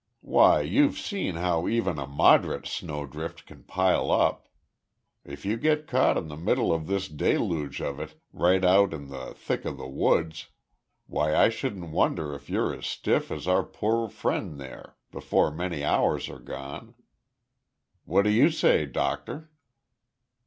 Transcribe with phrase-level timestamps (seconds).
[0.21, 4.47] Why, you've seen how even a moderate snowdrift can pile up.
[5.23, 9.09] If you get caught in the middle of this deluge of it, right out in
[9.09, 10.47] the thick of the woods,
[11.05, 15.83] why I shouldn't wonder if you're as stiff as our poor friend there, before many
[15.83, 16.95] hours are gone.
[18.05, 19.51] What do you say, doctor?"